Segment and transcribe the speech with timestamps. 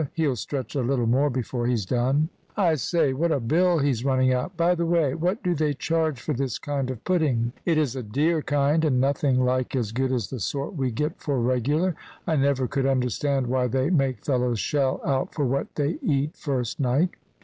[0.13, 4.33] "He'll stretch a little more before he's done." "I say, what a bill he's running
[4.33, 4.57] up!
[4.57, 8.41] By the way, what do they charge for this kind of pudding?" "It's a dear
[8.41, 11.93] kind and nothing like as good as the sort we get for regular.
[12.25, 16.79] I never could understand why they make fellows shell out for what they eat first
[16.79, 17.11] night."